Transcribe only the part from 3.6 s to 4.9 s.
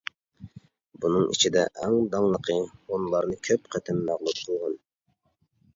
قېتىم مەغلۇپ قىلغان.